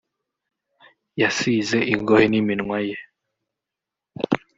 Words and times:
yasize 1.21 1.77
ingohe 1.93 2.25
n'iminwa 2.31 2.77
ye 2.87 2.97